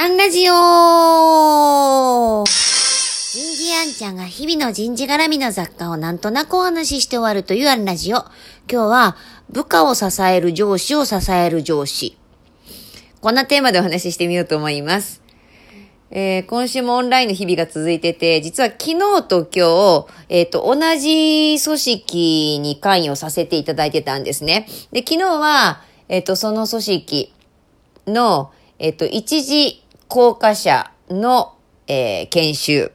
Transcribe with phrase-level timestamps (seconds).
[0.00, 8.18] アンラジオ人事アンちゃんが日々の人事絡みの雑貨をなんとなくお話しして終わるというアンラジオ。
[8.70, 9.16] 今日は
[9.50, 12.16] 部下を支える上司を支える上司。
[13.20, 15.20] こんなテーマでお話ししてみようと思います。
[16.12, 24.68] えー、今週もオンラインの日々が続いてて、実は昨日と今日、えっ、ー、と、同じ組織に関与させていただいてたんですね。
[24.92, 27.34] で、昨日は、えっ、ー、と、その組織
[28.06, 31.54] の、えっ、と、一時降下者の、
[31.86, 32.92] え研修。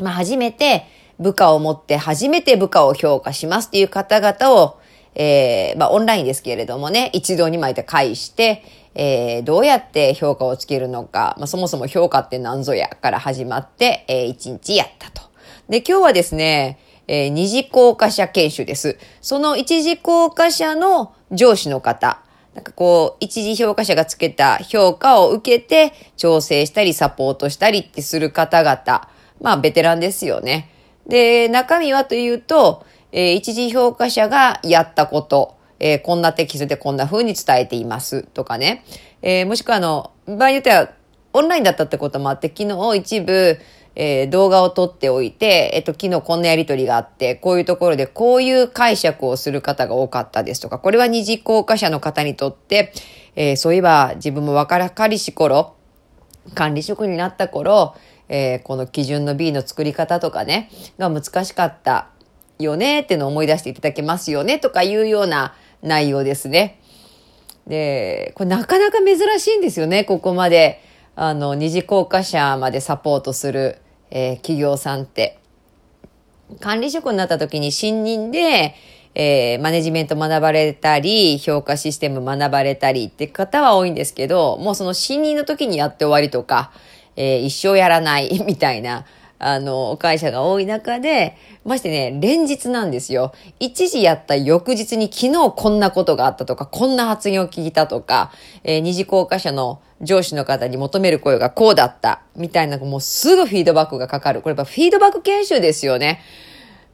[0.00, 0.86] まあ、初めて
[1.18, 4.78] 部下を持って初めて部下を評価しますっていう方々を、
[5.14, 8.62] えまあ、オンラインですけれどもね、一堂に巻いて会して、
[8.94, 15.22] えー、どうやって評価をつけるのか、まあ、そもそも評価って何ぞやから始まって、えー、一日やったと。
[15.68, 18.98] で、今日はですね、えー、二次降下者研修です。
[19.20, 22.22] その一次降下者の上司の方、
[22.54, 29.08] なんかこう、一次評価者がつけた評価を受けて、調整したりサポートしたりってする方々、
[29.40, 30.70] まあ、ベテランですよね。
[31.06, 38.84] で、中身はというと、えー、一次評価者がやったこと、えー、こんなテキストでこんな風に伝えていますとかね。
[39.22, 40.90] えー、もしくはあの、場合によっては
[41.32, 43.58] オンラインだったってこともあって、昨日一部、
[44.02, 52.94] えー、動画を撮っておいて、えっと、昨日こんなやりとりがあって、こういうところでこういう解釈をする方が多かったですとか、これは二次効果者の方にとって、
[53.36, 55.74] えー、そういえば自分も若かりし頃、
[56.54, 57.94] 管理職になった頃、
[58.30, 62.08] えー、この基準の B の作り方とかね、が難しかった
[62.58, 66.80] よねっていうのを思い出していただけますよねとかいうような内容ですね。
[67.66, 70.80] で、これなかなか珍しいんですよね、ここまで。
[71.16, 73.76] あの、二次効果者までサポートする、
[74.10, 75.38] えー、企業さんって。
[76.58, 78.74] 管理職になった時に新任で、
[79.14, 86.72] えー、マネジメント学ばれたり、評価システム学ばれたりって方は多いんですけど、もうその新任の時にやって終わりとか、
[87.16, 89.04] えー、一生やらないみたいな、
[89.42, 93.32] あの、会社が多い中で、ましてね、連日なんですよ。
[93.58, 98.32] 一時やった翌日に昨日こんなことがあったとか、こんな発言を聞いたとか、
[98.64, 104.42] えー、二次降下者の上司の方に求める声がこうだった、みたいな、もうすぐフィードバックがかかる。
[104.42, 106.20] これやっぱフィードバック研修ですよね。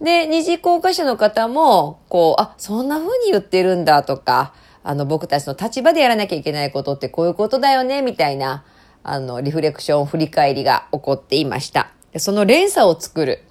[0.00, 8.64] で、二次降下者の方も、こう、あ、そんな風に言ってるんだとか、あの、僕たちの立場でやらなきゃいけないことってこういうことだよね、みたいな、
[9.02, 11.92] あの、リフレクション、振り返りが起こっていました。
[12.16, 13.44] その連鎖を作る。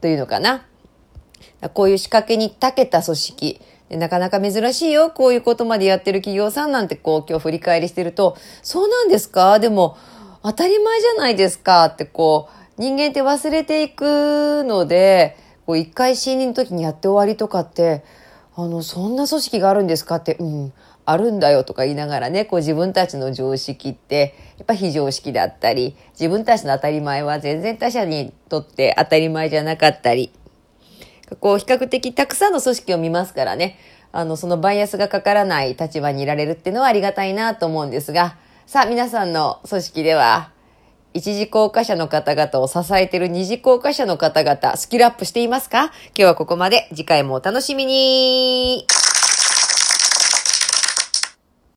[0.00, 0.66] というのかな。
[1.72, 3.60] こういう仕掛けに長けた組織、
[3.90, 5.10] なかなか珍しいよ。
[5.10, 9.58] こういうことまでやってる企業さんなんてこう今日振り返りしてると、そうなんですか？
[9.58, 9.96] でも
[10.42, 11.86] 当たり前じゃないですか。
[11.86, 18.04] ってこう人間って忘れていくので、こう一回新任の時にやって終わりとかって、
[18.58, 20.72] あの、そんな組織があるんですかって、うん、
[21.04, 30.32] あるんだよとか言いながらね、こう自分たちの常識って、やっぱ非常識だったり、自分たちの当たり前は全然他者にとって当たり前じゃなかったり、
[31.40, 33.78] こう比較的たくさんの組織を見ますからね、
[34.10, 40.50] あの、そのバイアスがかからない立場にいられるっていうのはありがたいなと思うんですが、さあ皆さんの組織では、
[41.16, 45.84] 一次降下者の方々を支えている二次降下者の方々、スキルアップしていますか？
[45.84, 46.88] 今日はここまで。
[46.90, 48.86] 次回もお楽しみに